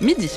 [0.00, 0.30] midi.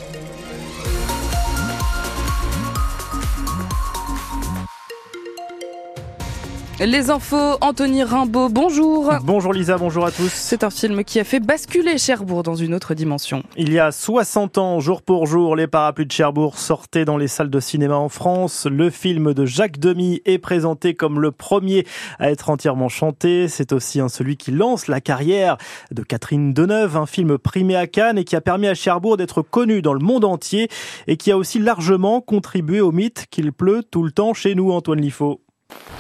[6.84, 9.14] Les infos, Anthony Rimbaud, bonjour.
[9.22, 10.32] Bonjour Lisa, bonjour à tous.
[10.34, 13.44] C'est un film qui a fait basculer Cherbourg dans une autre dimension.
[13.56, 17.28] Il y a 60 ans, jour pour jour, les parapluies de Cherbourg sortaient dans les
[17.28, 18.66] salles de cinéma en France.
[18.66, 21.86] Le film de Jacques Demy est présenté comme le premier
[22.18, 23.48] à être entièrement chanté.
[23.48, 25.58] C'est aussi un celui qui lance la carrière
[25.92, 29.44] de Catherine Deneuve, un film primé à Cannes et qui a permis à Cherbourg d'être
[29.44, 30.68] connu dans le monde entier
[31.06, 34.72] et qui a aussi largement contribué au mythe qu'il pleut tout le temps chez nous,
[34.72, 35.42] Antoine Liffaut.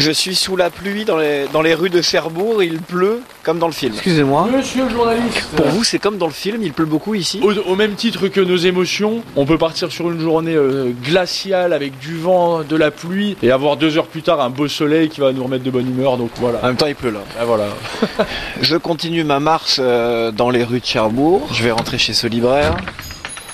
[0.01, 3.59] Je suis sous la pluie dans les, dans les rues de Cherbourg, il pleut comme
[3.59, 3.93] dans le film.
[3.93, 4.47] Excusez-moi.
[4.51, 5.49] Monsieur le journaliste.
[5.55, 8.27] Pour vous, c'est comme dans le film, il pleut beaucoup ici au, au, même titre
[8.27, 12.75] que nos émotions, on peut partir sur une journée euh, glaciale avec du vent, de
[12.75, 15.63] la pluie, et avoir deux heures plus tard un beau soleil qui va nous remettre
[15.63, 16.17] de bonne humeur.
[16.17, 16.59] Donc voilà.
[16.63, 17.21] En même temps, il pleut là.
[17.39, 17.65] Ah, voilà.
[18.61, 21.47] Je continue ma marche euh, dans les rues de Cherbourg.
[21.53, 22.75] Je vais rentrer chez ce libraire.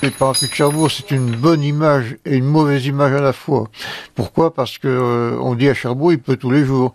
[0.03, 3.67] Les parapluies de Cherbourg, c'est une bonne image et une mauvaise image à la fois.
[4.13, 4.53] Pourquoi?
[4.53, 6.93] Parce que euh, on dit à Cherbourg, il pleut tous les jours.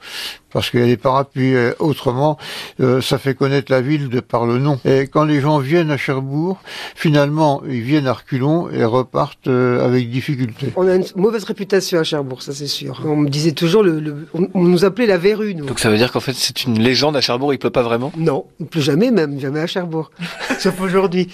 [0.53, 1.55] Parce qu'il y a des parapluies.
[1.57, 2.37] Euh, autrement,
[2.81, 4.79] euh, ça fait connaître la ville de par le nom.
[4.85, 6.61] Et quand les gens viennent à Cherbourg,
[6.95, 10.73] finalement, ils viennent à reculons et repartent avec difficulté.
[10.77, 13.03] On a une mauvaise réputation à Cherbourg, ça c'est sûr.
[13.05, 15.55] On me disait toujours, le, le on, on, nous appelait la verrue.
[15.55, 15.65] Nous.
[15.67, 18.13] Donc ça veut dire qu'en fait c'est une légende à Cherbourg, il pleut pas vraiment?
[18.17, 20.13] Non, il pleut jamais même, jamais à Cherbourg.
[20.59, 21.29] Sauf aujourd'hui.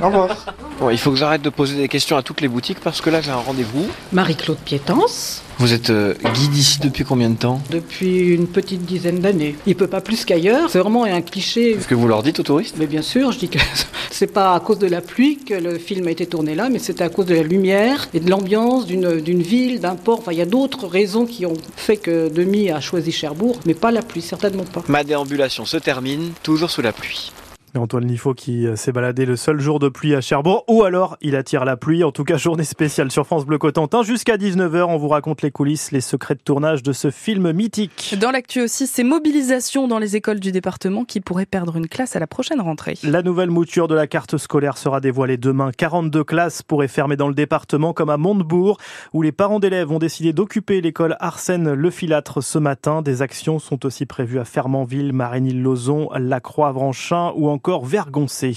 [0.00, 0.54] Au revoir.
[0.80, 3.10] Bon, il faut que j'arrête de poser des questions à toutes les boutiques parce que
[3.10, 3.86] là j'ai un rendez-vous.
[4.12, 5.42] Marie-Claude Piétance.
[5.58, 7.60] Vous êtes euh, guide ici depuis combien de temps?
[7.70, 9.56] Depuis une petite dizaine d'années.
[9.66, 10.70] Il peut pas plus qu'ailleurs.
[10.70, 11.72] C'est vraiment un cliché.
[11.72, 13.58] Est-ce que vous leur dites aux touristes Mais bien sûr, je dis que
[14.10, 16.78] c'est pas à cause de la pluie que le film a été tourné là, mais
[16.78, 20.20] c'est à cause de la lumière et de l'ambiance d'une ville, d'un port.
[20.20, 23.74] Enfin, il y a d'autres raisons qui ont fait que Demi a choisi Cherbourg, mais
[23.74, 24.82] pas la pluie, certainement pas.
[24.88, 27.32] Ma déambulation se termine toujours sous la pluie.
[27.76, 31.36] Antoine Liffaut qui s'est baladé le seul jour de pluie à Cherbourg, ou alors il
[31.36, 32.02] attire la pluie.
[32.02, 34.02] En tout cas, journée spéciale sur France Bleu Cotentin.
[34.02, 38.16] Jusqu'à 19h, on vous raconte les coulisses, les secrets de tournage de ce film mythique.
[38.20, 42.16] Dans l'actu aussi, ces mobilisations dans les écoles du département qui pourraient perdre une classe
[42.16, 42.98] à la prochaine rentrée.
[43.04, 45.70] La nouvelle mouture de la carte scolaire sera dévoilée demain.
[45.70, 48.78] 42 classes pourraient fermer dans le département, comme à Montebourg,
[49.12, 53.00] où les parents d'élèves ont décidé d'occuper l'école Arsène Le Filâtre ce matin.
[53.00, 58.56] Des actions sont aussi prévues à Fermanville, Marénil-Lozon, Lacroix-Vranchin ou encore encore Vergoncé.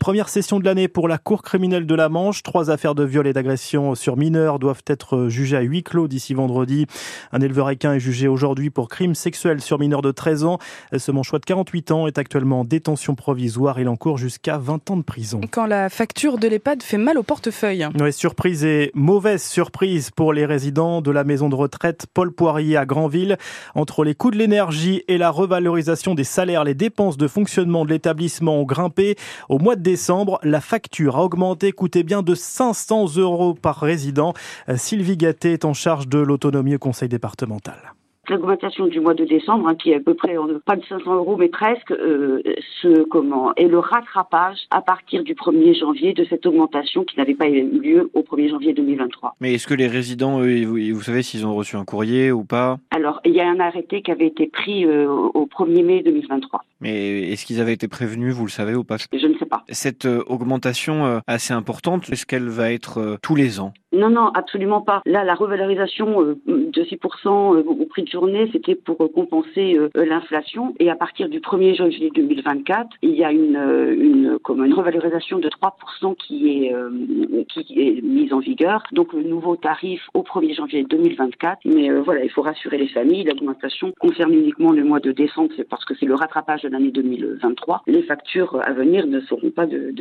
[0.00, 2.42] Première session de l'année pour la Cour criminelle de la Manche.
[2.42, 6.34] Trois affaires de viol et d'agression sur mineurs doivent être jugées à huis clos d'ici
[6.34, 6.86] vendredi.
[7.30, 10.58] Un éleveur équin est jugé aujourd'hui pour crime sexuel sur mineurs de 13 ans.
[10.96, 13.78] Ce manchois de 48 ans est actuellement en détention provisoire.
[13.78, 15.40] Il encourt jusqu'à 20 ans de prison.
[15.52, 17.86] Quand la facture de l'EHPAD fait mal au portefeuille.
[18.00, 22.76] Oui, surprise et mauvaise surprise pour les résidents de la maison de retraite Paul Poirier
[22.76, 23.38] à Granville.
[23.76, 27.90] Entre les coûts de l'énergie et la revalorisation des salaires, les dépenses de fonctionnement de
[27.90, 29.14] l'établissement ont grimpé.
[29.48, 34.34] Au mois de décembre, la facture a augmenté, coûté bien de 500 euros par résident.
[34.76, 37.95] Sylvie Gatté est en charge de l'autonomie au conseil départemental
[38.30, 41.36] l'augmentation du mois de décembre, hein, qui est à peu près pas de 500 euros,
[41.36, 42.42] mais presque, euh,
[42.82, 47.34] ce comment et le rattrapage à partir du 1er janvier de cette augmentation qui n'avait
[47.34, 49.36] pas eu lieu au 1er janvier 2023.
[49.40, 52.44] Mais est-ce que les résidents, eux, vous, vous, savez s'ils ont reçu un courrier ou
[52.44, 52.78] pas?
[52.90, 56.64] Alors, il y a un arrêté qui avait été pris euh, au 1er mai 2023.
[56.80, 58.96] Mais est-ce qu'ils avaient été prévenus, vous le savez ou pas?
[59.12, 59.64] Je ne sais pas.
[59.68, 63.72] Cette euh, augmentation assez importante, est-ce qu'elle va être tous les ans?
[63.96, 65.02] Non, non, absolument pas.
[65.06, 70.74] Là, la revalorisation euh, de 6% au prix de journée, c'était pour compenser l'inflation.
[70.78, 76.16] Et à partir du 1er janvier 2024, il y a une, une, revalorisation de 3%
[76.16, 78.82] qui est, mise en vigueur.
[78.92, 81.60] Donc, le nouveau tarif au 1er janvier 2024.
[81.64, 83.24] Mais voilà, il faut rassurer les familles.
[83.24, 87.82] L'augmentation concerne uniquement le mois de décembre, parce que c'est le rattrapage de l'année 2023.
[87.86, 89.94] Les factures à venir ne seront pas du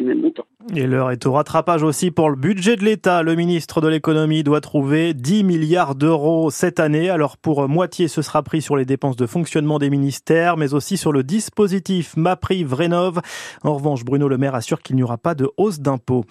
[0.00, 0.44] même montant.
[0.74, 3.21] Et l'heure est au rattrapage aussi pour le budget de l'État.
[3.22, 7.08] Le ministre de l'économie doit trouver 10 milliards d'euros cette année.
[7.08, 10.96] Alors pour moitié, ce sera pris sur les dépenses de fonctionnement des ministères, mais aussi
[10.96, 13.20] sur le dispositif MaPrive Rénov.
[13.62, 16.24] En revanche, Bruno Le Maire assure qu'il n'y aura pas de hausse d'impôts.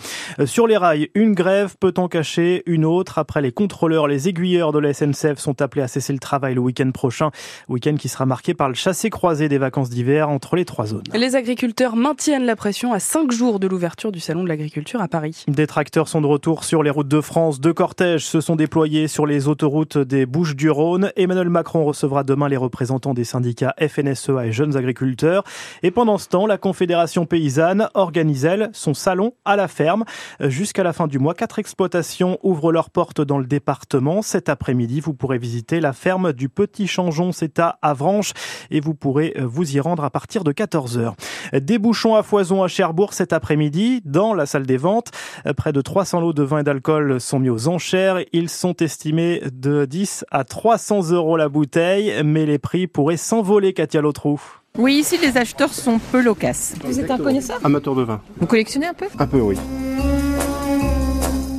[0.46, 3.20] Sur les rails, une grève peut en cacher une autre.
[3.20, 6.62] Après les contrôleurs, les aiguilleurs de la SNCF sont appelés à cesser le travail le
[6.62, 7.32] week-end prochain.
[7.70, 11.04] Week-end qui sera marqué par le chassé-croisé des vacances d'hiver entre les trois zones.
[11.14, 15.08] Les agriculteurs maintiennent la pression à cinq jours de l'ouverture du Salon de l'agriculture à
[15.08, 15.46] Paris.
[15.48, 17.60] Des tracteurs sont de retour sur les routes de France.
[17.60, 21.12] Deux cortèges se sont déployés sur les autoroutes des Bouches-du-Rhône.
[21.16, 25.44] Emmanuel Macron recevra demain les représentants des syndicats FNSEA et Jeunes Agriculteurs.
[25.84, 30.06] Et pendant ce temps, la Confédération paysanne organise, elle, son salon à la ferme.
[30.40, 34.22] Jusqu'à la fin du mois, quatre exploitations ouvrent leurs portes dans le département.
[34.22, 38.32] Cet après-midi, vous pourrez visiter la ferme du Petit Changeon, c'est à Avranches,
[38.70, 41.14] et vous pourrez vous y rendre à partir de 14h.
[41.54, 45.12] Des bouchons à foison à Cherbourg cet après-midi, dans la salle des ventes.
[45.58, 48.20] Près de 300 lots de vin et d'alcool sont mis aux enchères.
[48.32, 53.74] Ils sont estimés de 10 à 300 euros la bouteille, mais les prix pourraient s'envoler,
[53.74, 54.40] Katia Lotrou.
[54.78, 56.76] Oui, ici les acheteurs sont peu loquaces.
[56.84, 57.60] Vous êtes un connaisseur?
[57.64, 58.22] Amateur de vin.
[58.38, 59.08] Vous collectionnez un peu?
[59.20, 59.58] Un peu, oui.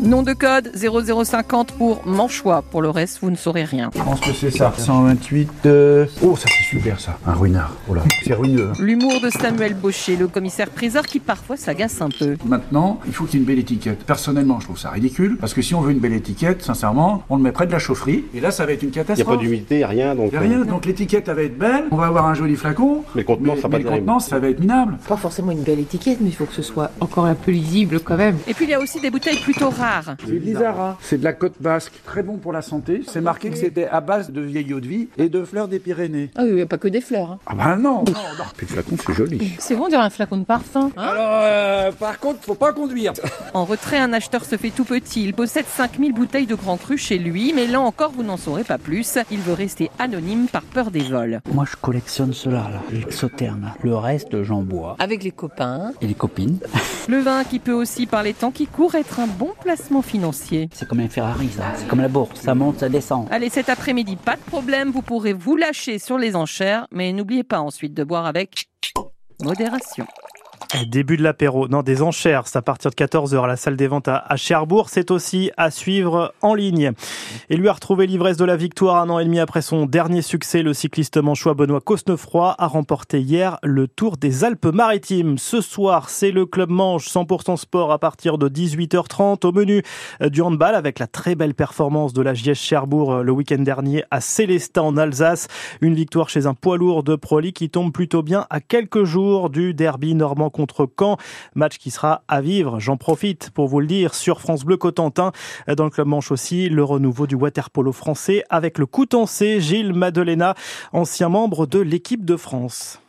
[0.03, 2.63] Nom de code 0050 pour Manchois.
[2.63, 3.91] Pour le reste, vous ne saurez rien.
[3.95, 4.73] Je pense que c'est ça.
[4.77, 5.49] 128.
[5.67, 7.17] euh, Oh, ça c'est super ça.
[7.25, 7.73] Un ruinard.
[7.89, 8.71] Oh là, c'est ruineux.
[8.71, 8.73] hein.
[8.81, 12.37] L'humour de Samuel Baucher, le commissaire priseur qui parfois s'agace un peu.
[12.45, 14.03] Maintenant, il faut qu'il y ait une belle étiquette.
[14.05, 17.37] Personnellement, je trouve ça ridicule parce que si on veut une belle étiquette, sincèrement, on
[17.37, 19.05] le met près de la chaufferie et là, ça va être une Il n'y a
[19.05, 19.37] catastrophe.
[19.37, 20.33] pas d'humidité, rien, donc.
[20.33, 23.05] Y a rien, donc l'étiquette elle va être belle, on va avoir un joli flacon,
[23.15, 24.99] Mais le contenant, mais, ça va mais pas le être contenant, ça va être minable.
[25.09, 28.01] Pas forcément une belle étiquette, mais il faut que ce soit encore un peu lisible
[28.01, 28.37] quand même.
[28.49, 29.92] Et puis il y a aussi des bouteilles plutôt rares.
[30.25, 33.03] C'est bizarre, hein C'est de la côte basque, très bon pour la santé.
[33.07, 35.79] C'est marqué que c'était à base de vieille eau de vie et de fleurs des
[35.79, 36.31] Pyrénées.
[36.37, 37.33] Ah oui, il n'y a pas que des fleurs.
[37.33, 37.39] hein.
[37.47, 38.45] Ah bah non, non, non.
[38.57, 39.53] Puis le flacon, c'est joli.
[39.59, 40.91] C'est bon, on dirait un flacon de parfum.
[40.97, 43.13] Alors, euh, par contre, faut pas conduire.
[43.55, 45.25] En retrait, un acheteur se fait tout petit.
[45.25, 48.65] Il possède 5000 bouteilles de Grand Cru chez lui, mais là encore, vous n'en saurez
[48.65, 49.19] pas plus.
[49.31, 51.41] Il veut rester anonyme par peur des vols.
[51.53, 53.73] Moi, je collectionne cela, là, l'exotherme.
[53.83, 54.97] Le reste, j'en bois.
[55.01, 55.93] Avec les copains.
[56.01, 56.59] Et les copines.
[57.09, 59.81] Le vin qui peut aussi, par les temps qui courent, être un bon placement
[60.73, 61.65] C'est comme un Ferrari, ça.
[61.77, 62.41] C'est comme la bourse.
[62.41, 63.27] Ça monte, ça descend.
[63.31, 67.45] Allez, cet après-midi, pas de problème, vous pourrez vous lâcher sur les enchères, mais n'oubliez
[67.45, 68.69] pas ensuite de boire avec
[69.43, 70.07] modération.
[70.87, 73.89] Début de l'apéro, non des enchères, c'est à partir de 14h à la salle des
[73.89, 74.89] ventes à, Cherbourg.
[74.89, 76.93] C'est aussi à suivre en ligne.
[77.51, 80.23] Et lui a retrouvé l'ivresse de la victoire un an et demi après son dernier
[80.23, 80.63] succès.
[80.63, 85.37] Le cycliste manchois Benoît Cosnefroy a remporté hier le Tour des Alpes-Maritimes.
[85.37, 89.83] Ce soir, c'est le club Manche 100% sport à partir de 18h30 au menu
[90.23, 94.05] du handball avec la très belle performance de la JS Cherbourg euh, le week-end dernier
[94.11, 95.49] à Célestat en Alsace.
[95.83, 99.51] Une victoire chez un poids lourd de Proli qui tombe plutôt bien à quelques jours
[99.51, 101.17] du derby normand contre Caen.
[101.57, 102.79] Match qui sera à vivre.
[102.79, 105.33] J'en profite pour vous le dire sur France Bleu Cotentin.
[105.67, 110.55] Dans le club Manche aussi, le renouveau du waterpolo français avec le Coutancé Gilles Madelena,
[110.93, 113.03] ancien membre de l'équipe de France.